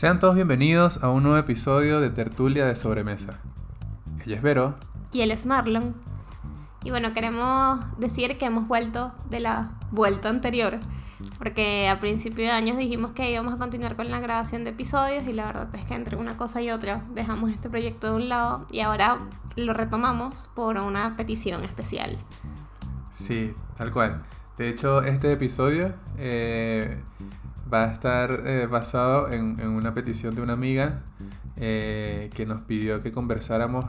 [0.00, 3.38] Sean todos bienvenidos a un nuevo episodio de Tertulia de Sobremesa.
[4.24, 4.76] Ella es Vero.
[5.12, 5.94] Y él es Marlon.
[6.82, 10.78] Y bueno, queremos decir que hemos vuelto de la vuelta anterior.
[11.36, 15.28] Porque a principio de años dijimos que íbamos a continuar con la grabación de episodios
[15.28, 18.30] y la verdad es que entre una cosa y otra dejamos este proyecto de un
[18.30, 19.18] lado y ahora
[19.56, 22.16] lo retomamos por una petición especial.
[23.12, 24.22] Sí, tal cual.
[24.56, 26.98] De hecho, este episodio eh,
[27.72, 31.00] va a estar eh, basado en, una petición de una amiga
[31.56, 33.86] eh, que nos pidió que conversáramos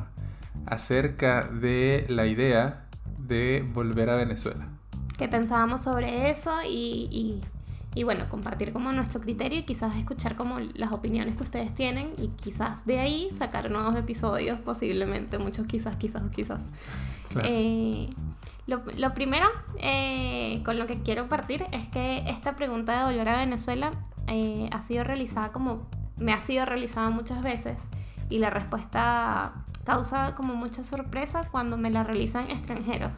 [0.66, 4.67] acerca de la idea de volver a Venezuela.
[5.17, 7.41] Que pensábamos sobre eso y,
[7.94, 12.13] y, bueno, compartir como nuestro criterio y quizás escuchar como las opiniones que ustedes tienen
[12.17, 16.61] y quizás de ahí sacar nuevos episodios, posiblemente, muchos quizás, quizás, quizás.
[17.44, 18.09] Eh,
[18.68, 23.30] lo, lo, primero eh, con lo que quiero partir es que esta pregunta de volver
[23.30, 23.92] a Venezuela
[24.28, 27.81] eh, ha sido realizada como me ha sido realizada muchas veces
[28.30, 29.53] y la respuesta
[29.84, 33.12] causa como mucha sorpresa cuando me la realizan extranjeros.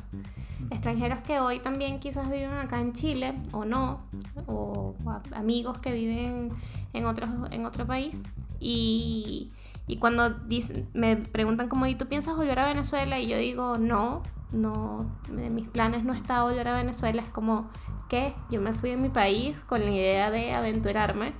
[0.71, 4.01] Extranjeros que hoy también quizás viven acá en Chile o no,
[4.47, 4.95] o
[5.33, 6.51] amigos que viven
[6.93, 8.23] en, otros, en otro país.
[8.59, 9.51] Y,
[9.87, 13.19] y cuando dicen, me preguntan como, ¿y tú piensas volver a Venezuela?
[13.19, 17.21] Y yo digo, no, no, en mis planes no está volver a Venezuela.
[17.21, 17.69] Es como
[18.07, 21.33] que yo me fui de mi país con la idea de aventurarme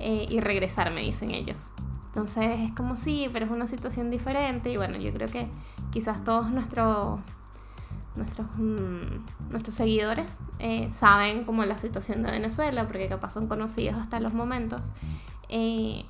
[0.00, 1.56] eh, y regresar, me dicen ellos.
[2.08, 5.48] Entonces es como sí, pero es una situación diferente y bueno, yo creo que
[5.90, 7.20] quizás todos nuestros
[8.16, 13.96] nuestros, mm, nuestros seguidores eh, saben como la situación de Venezuela, porque capaz son conocidos
[13.96, 14.90] hasta los momentos.
[15.50, 16.06] Eh,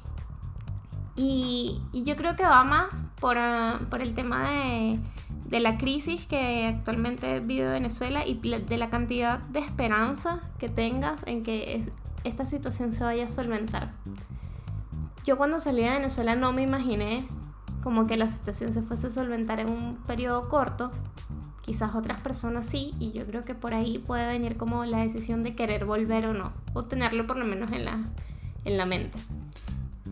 [1.17, 4.99] y, yo creo que va más por, ah, por el tema de,
[5.47, 11.21] de, la crisis que actualmente vive Venezuela y de la cantidad de esperanza que tengas
[11.27, 11.91] en que
[12.25, 13.93] esta situación se vaya a solventar.
[15.25, 17.27] Yo cuando salí de Venezuela no me imaginé
[17.83, 20.91] como que la situación se fuese a solventar en un periodo corto.
[21.63, 25.43] Quizás otras personas sí, y yo creo que por ahí puede venir como la decisión
[25.43, 28.09] de querer volver o no, o tenerlo por lo menos en la,
[28.65, 29.19] en la mente.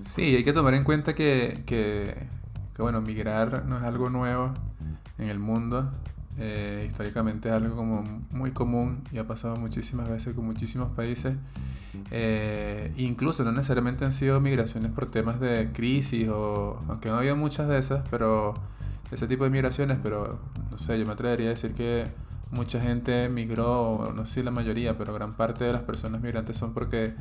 [0.06, 2.15] Sí, hay que tomar en cuenta que, que,
[2.78, 4.54] bueno, migrar no es algo nuevo
[5.19, 5.91] en el mundo.
[6.38, 11.37] Eh, históricamente es algo como muy común y ha pasado muchísimas veces con muchísimos países.
[12.10, 17.34] Eh, incluso no necesariamente han sido migraciones por temas de crisis o aunque no había
[17.34, 18.54] muchas de esas, pero
[19.12, 20.41] ese tipo de migraciones, pero
[20.71, 22.09] no sé, yo me atrevería a decir que
[22.50, 26.56] mucha gente migró, no sé si la mayoría, pero gran parte de las personas migrantes
[26.56, 27.15] son porque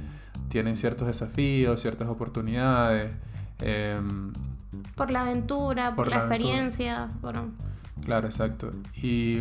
[0.49, 3.11] tienen ciertos desafíos, ciertas oportunidades.
[3.59, 4.33] Em,
[4.95, 7.09] por la aventura, por, la, experiencia.
[8.03, 8.71] Claro, exacto.
[9.01, 9.39] Y,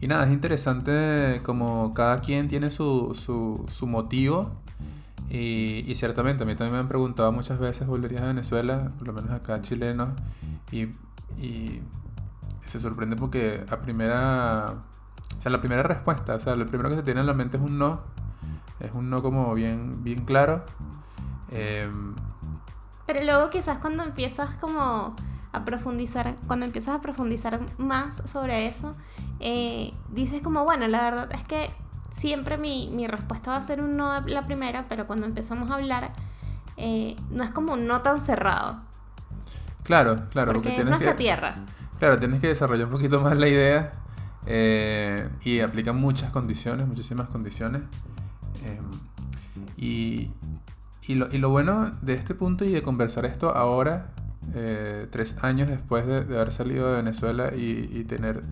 [0.00, 4.52] y nada, es interesante como cada quien tiene su, su, su motivo.
[5.28, 8.92] Y, y, ciertamente, a mí también me han preguntado muchas veces, ¿volverías a Venezuela?
[8.98, 10.10] Por lo menos acá chilenos.
[10.70, 10.82] Y,
[11.42, 11.80] y
[12.66, 14.74] se sorprende porque a primera...
[15.38, 17.56] O sea, la primera respuesta, o sea, lo primero que se tiene en la mente
[17.56, 18.00] es un no.
[18.80, 20.64] Es un no como bien, bien claro.
[21.50, 22.14] Em,
[23.06, 25.16] Pero luego quizás cuando empiezas como
[25.52, 28.94] a profundizar, cuando empiezas a profundizar más sobre eso,
[29.40, 31.70] eh, dices como, bueno, la verdad es que
[32.10, 35.74] siempre mi, mi, respuesta va a ser un no la primera, pero cuando empezamos a
[35.74, 36.12] hablar,
[36.76, 38.80] eh, no es como un no tan cerrado.
[39.82, 41.56] Claro, claro, porque, tienes nuestra que, tierra.
[41.98, 43.92] Claro, tienes que desarrollar un poquito más la idea
[44.46, 47.82] eh, y aplica muchas condiciones, muchísimas condiciones.
[49.76, 50.30] y,
[51.06, 54.08] y, lo, y lo bueno de este punto y de conversar esto ahora
[54.54, 58.42] eh, tres años después de, haber salido de Venezuela y, tener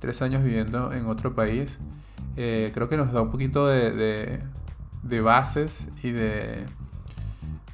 [0.00, 1.78] tres años viviendo en otro país,
[2.36, 4.40] eh, creo que nos da un poquito de,
[5.02, 6.66] de, bases y de,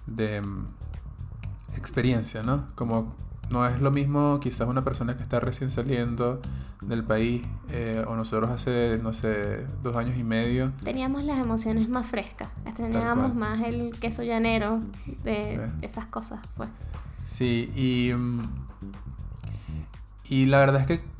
[0.06, 0.66] de mm,
[1.76, 2.66] experiencia, ¿no?
[2.74, 3.14] Como
[3.52, 6.40] no es lo mismo quizás una persona que está recién saliendo
[6.80, 10.72] del país eh, o nosotros hace, no sé, dos años y medio.
[10.82, 14.80] Teníamos las emociones más frescas, teníamos más el queso llanero
[15.22, 16.70] de esas cosas, pues.
[17.24, 18.12] Sí, y,
[20.28, 21.12] y la verdad es que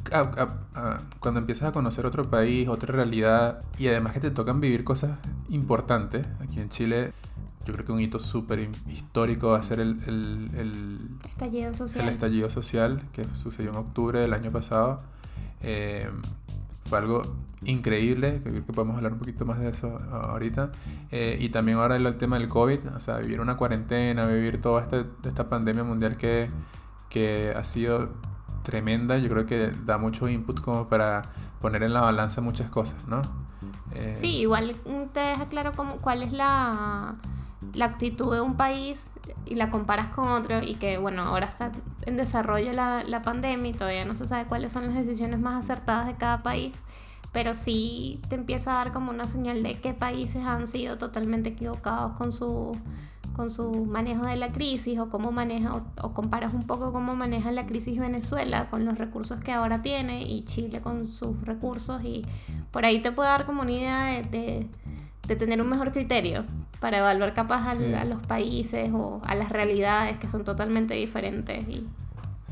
[1.20, 5.18] cuando empiezas a conocer otro país, otra realidad, y además que te tocan vivir cosas
[5.48, 7.12] importantes, aquí en Chile
[7.64, 10.98] yo creo que un hito súper histórico va a ser el, el,
[11.28, 12.06] estallido social.
[12.06, 15.00] el estallido social que sucedió en octubre del año pasado.
[15.62, 16.10] Eh,
[16.84, 17.22] fue algo
[17.64, 20.72] increíble, creo que podemos hablar un poquito más de eso ahorita.
[21.10, 24.82] Eh, y también ahora el, tema del COVID, o sea, vivir una cuarentena, vivir toda
[24.82, 26.50] esta, esta pandemia mundial que,
[27.08, 28.10] que ha sido
[28.62, 31.30] tremenda, yo creo que da mucho input como para
[31.60, 33.22] poner en la balanza muchas cosas, ¿no?
[33.94, 34.76] Eh, sí, igual
[35.12, 37.14] te deja claro cómo, cuál es la
[37.74, 39.12] la actitud de un país
[39.46, 41.72] y la comparas con otro y que bueno, ahora está
[42.02, 45.64] en desarrollo la, la pandemia y todavía no se sabe cuáles son las decisiones más
[45.64, 46.82] acertadas de cada país,
[47.32, 51.50] pero sí te empieza a dar como una señal de qué países han sido totalmente
[51.50, 52.76] equivocados con su
[53.32, 57.50] con su manejo de la crisis o cómo maneja o, comparas un poco cómo maneja
[57.50, 62.24] la crisis Venezuela con los recursos que ahora tiene y Chile con sus recursos y
[62.70, 64.68] por ahí te puede dar como una idea de, de,
[65.22, 66.44] tener un mejor criterio
[66.80, 71.86] para evaluar capaz a, los países o a las realidades que son totalmente diferentes y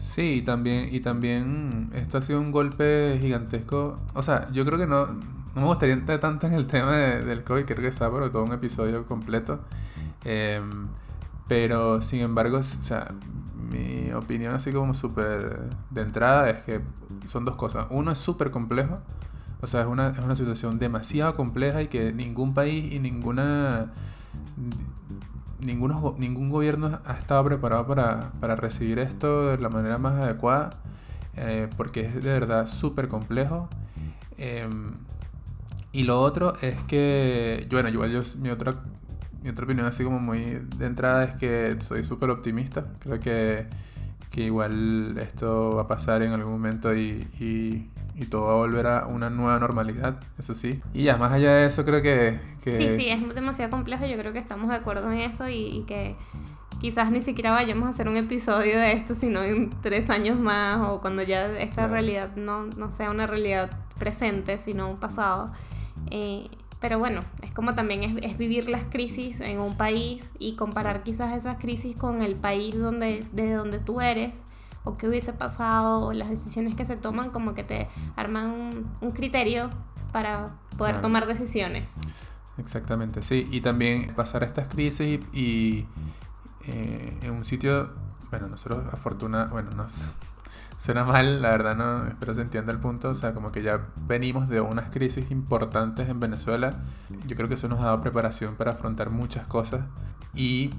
[0.01, 4.01] Sí, y también, y también esto ha sido un golpe gigantesco.
[4.15, 7.45] O sea, yo creo que no, no me gustaría entrar tanto en el tema del
[7.45, 9.61] COVID, creo que está por todo un episodio completo.
[10.25, 10.89] Em,
[11.49, 13.13] pero sin embargo, o sea,
[13.71, 16.81] mi opinión así como súper de entrada es que
[17.27, 17.87] son dos cosas.
[17.91, 19.01] Uno es súper complejo,
[19.63, 23.93] o sea, es una, es una situación demasiado compleja y que ningún país y ninguna
[25.61, 30.71] ninguno, ningún gobierno ha estado preparado para, para, recibir esto de la manera más adecuada,
[31.37, 33.69] eh, porque es de verdad súper complejo.
[34.39, 34.95] Em,
[35.93, 38.77] y lo otro es que, bueno, igual yo, mi otra,
[39.43, 42.87] mi otra opinión así como muy de entrada es que soy súper optimista.
[43.01, 43.67] Creo que,
[44.31, 47.91] que, igual esto va a pasar en algún momento y, y
[48.21, 50.83] y todo va a volver a una nueva normalidad, eso sí.
[50.93, 54.35] Y ya más allá de eso creo que, Sí, sí, es demasiado complejo, yo creo
[54.35, 56.17] que estamos de acuerdo en eso y, que
[56.81, 60.87] quizás ni siquiera vayamos a hacer un episodio de esto, sino en tres años más
[60.87, 65.53] o cuando ya esta realidad no, no, sea una realidad presente, sino un pasado.
[66.11, 70.57] Eh, pero bueno, es como también es, es, vivir las crisis en un país y
[70.57, 74.35] comparar quizás esas crisis con el país donde, de donde tú eres
[74.85, 79.11] o qué hubiese pasado, o las decisiones que se toman, como que te arman un,
[79.13, 79.71] criterio
[80.13, 81.93] para poder tomar decisiones.
[82.59, 83.47] Exactamente, sí.
[83.51, 85.87] Y también pasar estas crisis y,
[86.67, 87.91] eh, en un sitio,
[88.31, 89.87] bueno, nosotros afortunadamente, bueno, no
[90.79, 93.89] suena mal, la verdad no, espero se entienda el punto, o sea, como que ya
[94.07, 96.81] venimos de unas crisis importantes en Venezuela,
[97.27, 99.85] yo creo que eso nos ha dado preparación para afrontar muchas cosas
[100.35, 100.73] y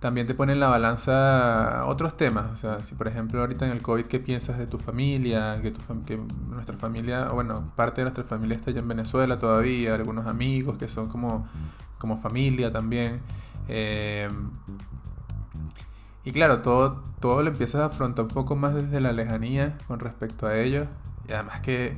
[0.00, 2.50] también te pone en la balanza otros temas.
[2.52, 5.60] O sea, si por ejemplo ahorita en el COVID, ¿qué piensas de tu familia?
[5.62, 9.94] Que, tu que nuestra familia, bueno, parte de nuestra familia está allá en Venezuela todavía,
[9.94, 11.48] algunos amigos que son como,
[11.98, 13.20] como familia también.
[13.68, 14.28] Eh,
[16.24, 19.98] y claro, todo, todo lo empiezas a afrontar un poco más desde la lejanía con
[20.00, 20.86] respecto a ellos.
[21.28, 21.96] Y además que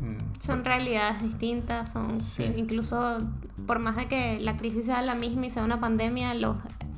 [0.00, 2.18] Mm, son realidades distintas, son
[2.56, 3.20] incluso
[3.68, 6.56] por más de que la crisis sea la misma y sea una pandemia, los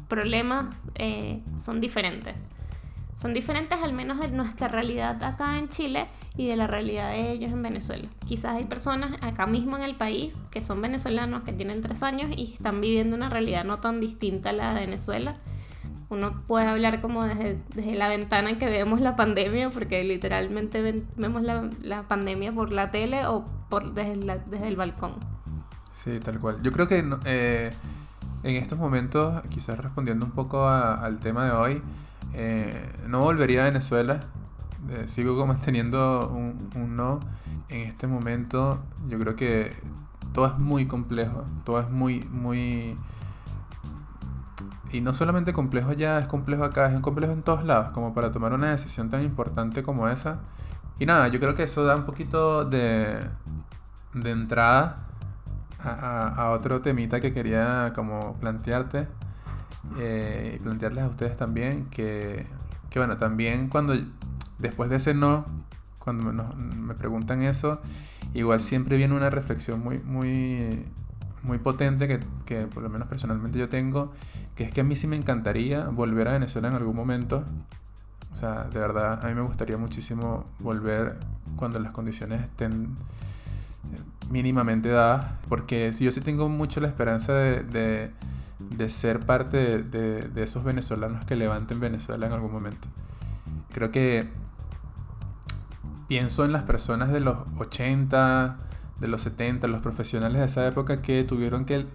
[0.09, 2.37] problemas eh, son diferentes.
[3.15, 6.07] Son diferentes al menos de nuestra realidad acá en Chile
[6.39, 8.09] y de la realidad de ellos en Venezuela.
[8.25, 12.31] Quizás hay personas acá mismo en el país que son venezolanos, que tienen tres años
[12.35, 15.37] y están viviendo una realidad no tan distinta a la de Venezuela
[16.11, 21.05] uno puede hablar como desde, desde, la ventana en que vemos la pandemia, porque literalmente
[21.17, 24.17] vemos la, la, pandemia por la tele o por desde,
[24.51, 25.15] desde, el balcón.
[25.93, 26.63] Sí, tal cual.
[26.63, 27.73] Yo creo que eh,
[28.43, 31.83] en estos momentos, quizás respondiendo un poco al tema de hoy,
[32.35, 34.25] eh, no volvería a Venezuela.
[34.91, 37.21] Eh, sigo manteniendo un, un no.
[37.69, 39.77] En este momento, yo creo que
[40.33, 42.97] todo es muy complejo, todo es muy, muy
[44.93, 48.33] y no solamente complejo ya, es complejo acá, es complejo en todos lados, como para
[48.33, 50.41] tomar una decisión tan importante como esa.
[50.99, 53.21] Y nada, yo creo que eso da un poquito de,
[54.15, 55.10] de entrada
[55.83, 59.09] a, a, otro temita que quería como plantearte
[59.99, 62.47] eh, y plantearles a ustedes también, que,
[62.91, 63.95] que bueno, también cuando
[64.59, 65.47] después de ese no,
[65.99, 66.43] cuando me,
[66.75, 67.81] me preguntan eso,
[68.35, 70.85] igual siempre viene una reflexión muy, muy,
[71.43, 74.13] muy potente que, que, por lo menos personalmente yo tengo,
[74.55, 77.45] que es que a mí sí me encantaría volver a Venezuela en algún momento.
[78.33, 81.19] O sea, de verdad, a mí me gustaría muchísimo volver
[81.57, 82.97] cuando las condiciones estén
[84.31, 88.11] mínimamente dadas, porque si yo sí tengo mucho la esperanza de,
[88.59, 92.89] de, ser parte de, de, esos venezolanos que levanten Venezuela en algún momento.
[93.73, 94.29] Creo que
[96.09, 98.57] pienso en las personas de los 80,
[99.01, 101.87] de los 70, los profesionales de esa época que tuvieron que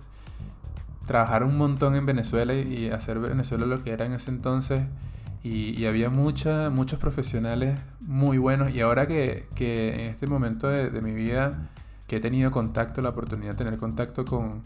[1.06, 4.84] trabajar un montón en Venezuela y hacer Venezuela lo que era en ese entonces.
[5.44, 8.74] Y, había mucha, muchos profesionales muy buenos.
[8.74, 11.70] Y ahora que, que en este momento de, mi vida,
[12.08, 14.62] que he tenido contacto, la oportunidad de tener contacto con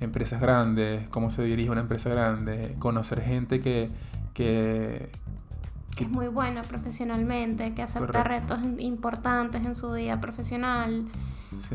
[0.00, 3.90] empresas grandes, cómo se dirige una empresa grande, conocer gente que,
[4.34, 5.10] que,
[5.96, 11.06] que es muy buena profesionalmente, que acepta retos importantes en su vida profesional.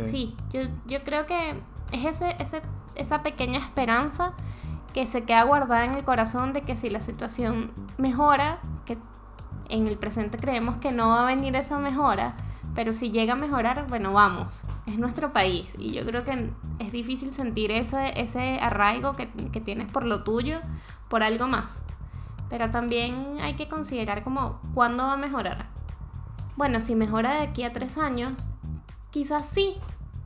[0.03, 1.55] Sí, yo, yo creo que
[1.91, 2.62] es ese, ese,
[2.95, 4.33] esa pequeña esperanza
[4.93, 8.97] que se queda guardada en el corazón de que si la situación mejora, que
[9.69, 12.36] en el presente creemos que no va a venir esa mejora,
[12.77, 16.91] pero si llega a mejorar, bueno, vamos, es nuestro país y yo creo que es
[16.91, 20.60] difícil sentir ese, ese arraigo que, que tienes por lo tuyo,
[21.10, 21.79] por algo más.
[22.51, 25.65] Pero también hay que considerar como cuándo va a mejorar.
[26.55, 28.48] Bueno, si mejora de aquí a tres años,
[29.10, 29.77] quizás sí,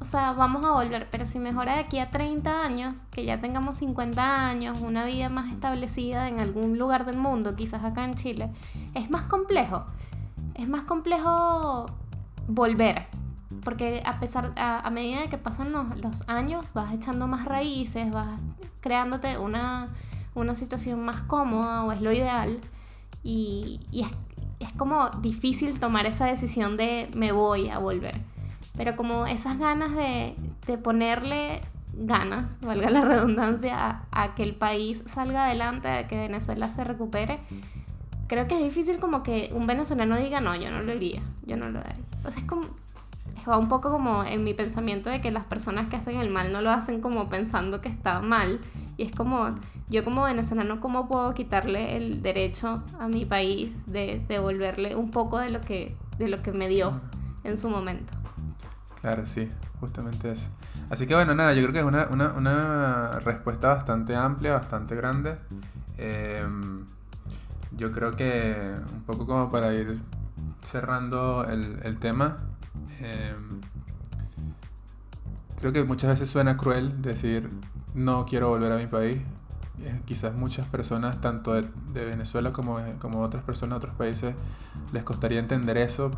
[0.02, 3.40] o sea, vamos a volver, pero si mejora de aquí a 30 años, que ya
[3.40, 8.16] tengamos 50 años, una vida más establecida en algún lugar del mundo, quizás acá en
[8.16, 8.52] Chile,
[8.94, 9.86] es más complejo.
[10.56, 12.01] Es más complejo
[12.54, 13.08] volver,
[13.64, 18.40] porque a pesar, a, medida que pasan los, años, vas echando más raíces, vas
[18.80, 19.90] creándote una,
[20.34, 22.60] una situación más cómoda o es lo ideal,
[23.24, 24.12] y, y es,
[24.60, 28.22] es como difícil tomar esa decisión de me voy a volver.
[28.78, 30.36] Pero como esas ganas de,
[30.78, 31.62] ponerle
[31.94, 37.40] ganas, valga la redundancia, a, que el país salga adelante, a que Venezuela se recupere,
[38.32, 41.58] creo que es difícil como que un venezolano diga, no, yo no lo haría, yo
[41.58, 42.06] no lo haría.
[42.24, 42.64] O sea, es como,
[43.48, 46.54] va un poco como en mi pensamiento de que las personas que hacen el mal
[46.54, 48.62] no lo hacen como pensando que está mal.
[48.96, 49.54] Y es como,
[49.90, 55.38] yo como venezolano, ¿cómo puedo quitarle el derecho a mi país de devolverle un poco
[55.38, 57.02] de lo que, de lo que me dio
[57.44, 58.14] en su momento?
[59.02, 59.50] Claro, sí,
[59.82, 60.48] justamente eso.
[60.90, 64.96] Así que bueno, nada, yo creo que es una, una, una respuesta bastante amplia, bastante
[64.96, 65.36] grande.
[65.98, 66.86] Em,
[67.82, 70.00] yo creo que un poco como para ir
[70.62, 72.38] cerrando el, el tema,
[73.00, 73.60] em,
[75.60, 77.50] creo que muchas veces suena cruel decir
[77.96, 79.20] no quiero volver a mi país.
[80.06, 84.36] quizás muchas personas, tanto de, de Venezuela como, como otras personas de otros países,
[84.94, 86.12] les costaría entender eso.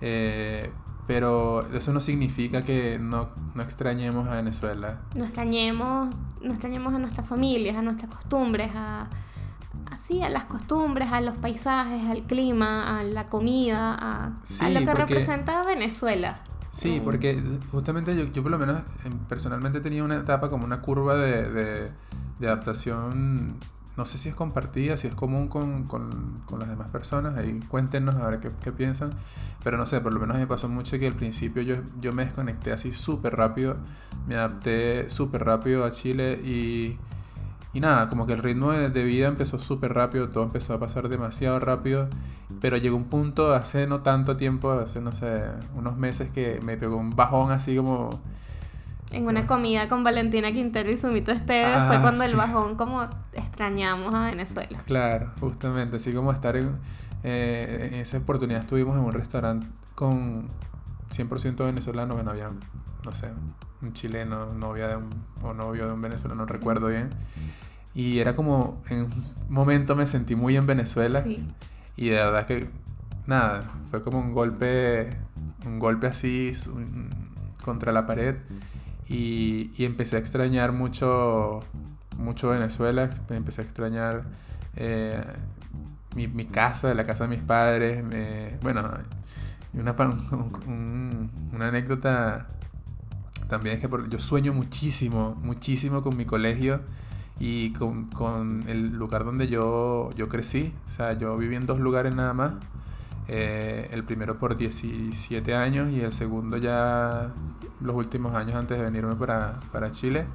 [0.00, 0.70] Eh,
[1.06, 5.00] pero eso no significa que no, no, extrañemos a Venezuela.
[5.14, 9.10] No extrañemos, no extrañemos a nuestras familias, a nuestras costumbres, a,
[9.90, 14.94] así, a las costumbres, a los paisajes, al clima, a la comida, a, lo que
[14.94, 16.40] representa Venezuela.
[16.72, 20.64] Sí, eh, porque justamente yo, yo por lo menos em, personalmente tenía una etapa como
[20.64, 21.90] una curva de, de,
[22.38, 23.58] de adaptación
[24.00, 27.60] no sé si es compartida, si es común con, con, con las demás personas, ahí
[27.68, 29.12] cuéntenos a ver qué, qué, piensan,
[29.62, 32.24] pero no sé, por lo menos me pasó mucho que al principio yo, yo me
[32.24, 33.76] desconecté así súper rápido,
[34.26, 36.96] me adapté súper rápido a Chile y,
[37.72, 40.80] y nada, como que el ritmo de, de vida empezó súper rápido, todo empezó a
[40.80, 42.08] pasar demasiado rápido,
[42.60, 45.44] pero llegó un punto hace no tanto tiempo, hace no sé,
[45.76, 48.20] unos meses que me pegó un bajón así como
[49.10, 53.02] en una comida con Valentina Quintero y Sumito Esteves fue ah, cuando el bajón como
[53.32, 54.78] extrañamos a Venezuela.
[54.86, 56.78] Claro, justamente, así como estar en,
[57.24, 60.48] eh, en esa oportunidad estuvimos en un restaurante con
[61.10, 62.50] 100% venezolano, bueno, había,
[63.04, 63.30] no sé,
[63.82, 65.10] un chileno, novia de un,
[65.42, 67.10] o novio de un venezolano, no recuerdo bien.
[67.94, 71.24] Y era como, en un momento me sentí muy en Venezuela.
[71.96, 72.68] Y de verdad que,
[73.26, 75.16] nada, fue como un golpe,
[75.66, 76.52] un golpe así
[77.64, 78.36] contra la pared.
[79.08, 81.64] Y, empecé a extrañar mucho,
[82.16, 84.22] mucho Venezuela, empecé a extrañar
[84.76, 85.20] eh,
[86.14, 88.04] mi, mi, casa, la casa de mis padres.
[88.62, 88.88] bueno,
[89.72, 89.92] una,
[91.52, 92.46] una anécdota
[93.50, 96.80] también es que yo sueño muchísimo, muchísimo con mi colegio
[97.40, 100.72] y con, con, el lugar donde yo, yo crecí.
[100.86, 102.54] O sea, yo viví en dos lugares nada más.
[103.28, 107.32] Eh, el primero por 17 años y el segundo ya
[107.80, 110.26] los últimos años antes de venirme para, para Chile.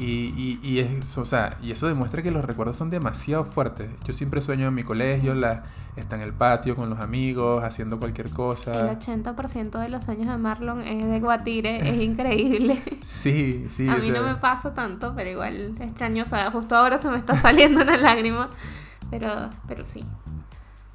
[0.00, 3.90] Y, y, eso, o sea, y eso demuestra que los recuerdos son demasiado fuertes.
[4.04, 5.64] Yo siempre sueño en mi colegio, la,
[5.94, 8.90] está en el patio con los amigos, haciendo cualquier cosa.
[8.90, 12.82] El 80% de los sueños de Marlon es de Guatire, es increíble.
[13.02, 13.88] Sí, sí.
[13.88, 17.18] A mí no me pasa tanto, pero igual extraño, o sea, justo ahora se me
[17.18, 18.48] está saliendo una lágrima,
[19.10, 20.04] pero, pero sí.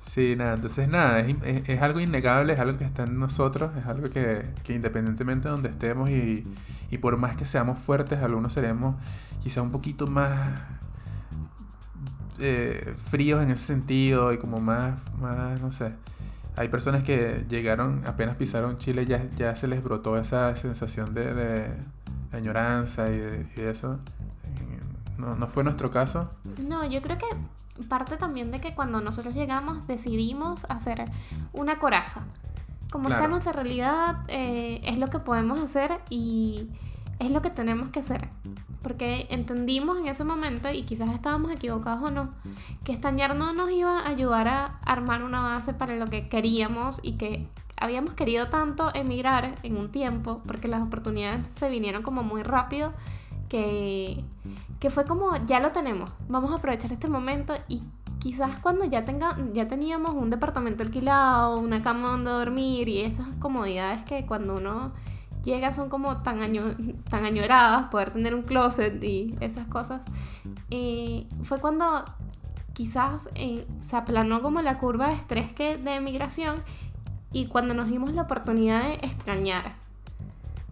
[0.07, 1.35] Sí, nada, entonces nada, es,
[1.67, 5.51] es, algo innegable, es algo que está en nosotros, es algo que, que independientemente de
[5.51, 6.45] donde estemos y,
[6.89, 8.95] y, por más que seamos fuertes, algunos seremos
[9.43, 10.62] quizá un poquito más
[12.39, 15.91] eh, fríos en ese sentido y como más, más, no sé.
[16.55, 21.33] Hay personas que llegaron, apenas pisaron Chile, ya, ya se les brotó esa sensación de,
[21.33, 21.67] de
[22.31, 24.00] añoranza y, y eso.
[25.17, 26.31] No, no fue nuestro caso.
[26.57, 27.25] No, yo creo que
[27.84, 31.12] parte también de que cuando nosotros llegamos decidimos hacer
[31.53, 32.22] una coraza.
[32.91, 36.69] Como está nuestra realidad, eh, es lo que podemos hacer y
[37.19, 38.29] es lo que tenemos que hacer.
[38.81, 42.29] Porque entendimos en ese momento, y quizás estábamos equivocados o no,
[42.84, 47.00] que estañar no nos iba a ayudar a armar una base para lo que queríamos
[47.01, 52.24] y que habíamos querido tanto emigrar en un tiempo, porque las oportunidades se vinieron como
[52.24, 52.93] muy rápido,
[54.79, 57.81] que, fue como, ya lo tenemos, vamos a aprovechar este momento y
[58.19, 63.27] quizás cuando ya, tenga, ya teníamos un departamento alquilado, una cama donde dormir y esas
[63.39, 64.93] comodidades que cuando uno
[65.43, 66.39] llega son como tan,
[67.09, 70.01] tan añoradas, poder tener un closet y esas cosas,
[70.69, 72.05] y fue cuando
[72.74, 76.63] quizás eh, se aplanó como la curva de estrés que, de emigración
[77.31, 79.84] y cuando nos dimos la oportunidad de extrañar,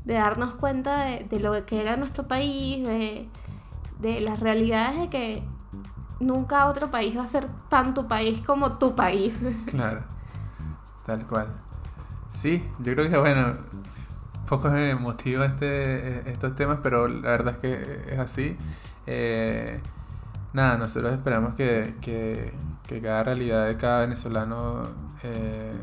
[0.06, 3.30] de darnos cuenta de, lo que era nuestro país, de,
[4.00, 5.44] de las realidades de que
[6.20, 9.36] nunca otro país va a ser tan tu país como tu país.
[9.68, 10.02] Claro,
[11.06, 11.48] tal cual.
[12.30, 13.56] Sí, yo creo que bueno,
[14.48, 18.58] poco me motiva este, estos temas, pero la verdad es que es así.
[19.06, 19.80] Eh,
[20.54, 22.54] nada, nosotros esperamos que, que,
[23.02, 24.90] cada realidad de cada venezolano
[25.24, 25.74] eh,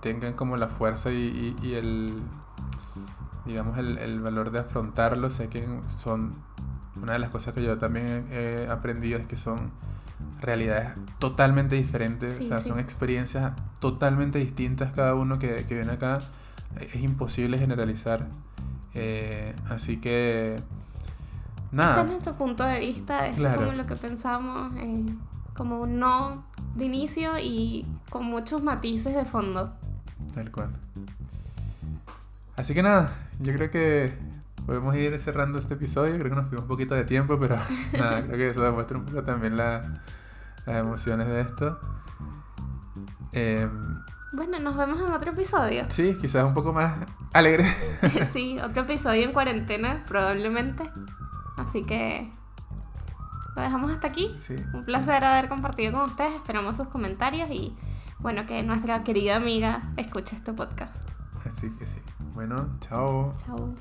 [0.00, 2.22] tengan como la fuerza y, el
[3.46, 5.30] digamos el, valor de afrontarlo.
[5.30, 6.34] Sé que son
[7.00, 9.70] una de las cosas que yo también he aprendido es que son
[10.40, 16.18] realidades totalmente diferentes, o sea, son experiencias totalmente distintas cada uno que, viene acá.
[16.80, 18.26] Es imposible generalizar.
[18.94, 20.60] Eh, así que
[21.70, 21.90] nada.
[21.90, 25.04] Este es nuestro punto de vista, es como lo que pensamos, eh,
[25.54, 29.72] como un no de inicio y con muchos matices de fondo.
[30.34, 30.70] Tal cual.
[32.56, 34.12] Así que nada, yo creo que
[34.66, 36.18] podemos ir cerrando este episodio.
[36.18, 37.56] Creo que nos fuimos un poquito de tiempo, pero
[37.92, 39.86] nada, creo que eso demuestra un poco también las
[40.66, 41.78] emociones de esto.
[43.32, 44.00] Em,
[44.32, 45.86] bueno, nos vemos en otro episodio.
[45.88, 46.94] Sí, quizás un poco más
[47.32, 47.64] alegre.
[48.32, 50.90] sí, otro episodio en cuarentena, probablemente.
[51.56, 52.30] Así que
[53.54, 54.34] lo dejamos hasta aquí.
[54.38, 54.56] Sí.
[54.74, 56.34] Un placer haber compartido con ustedes.
[56.34, 57.74] Esperamos sus comentarios y
[58.18, 61.15] bueno, que nuestra querida amiga escuche este podcast.
[61.50, 62.00] Así que sí.
[62.34, 63.32] Bueno, chao.
[63.44, 63.74] Chao.